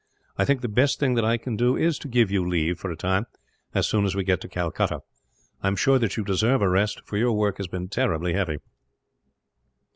I 0.35 0.45
think 0.45 0.61
the 0.61 0.67
best 0.67 0.99
thing 0.99 1.13
that 1.13 1.23
I 1.23 1.37
can 1.37 1.55
do 1.55 1.77
is 1.77 1.99
to 1.99 2.07
give 2.07 2.31
you 2.31 2.43
leave, 2.43 2.79
for 2.79 2.89
a 2.89 2.95
time, 2.95 3.27
as 3.75 3.85
soon 3.85 4.03
as 4.03 4.15
we 4.15 4.23
get 4.23 4.41
to 4.41 4.47
Calcutta. 4.49 5.01
I 5.61 5.67
am 5.67 5.75
sure 5.75 5.99
that 5.99 6.17
you 6.17 6.23
deserve 6.23 6.63
a 6.63 6.69
rest, 6.69 7.03
for 7.05 7.17
your 7.17 7.33
work 7.33 7.57
has 7.59 7.67
been 7.67 7.87
terribly 7.87 8.33
heavy." 8.33 8.57